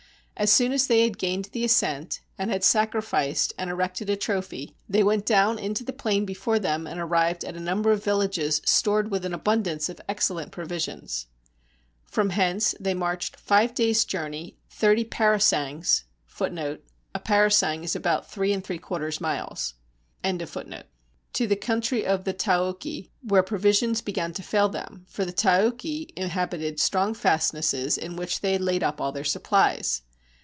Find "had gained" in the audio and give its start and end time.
1.03-1.49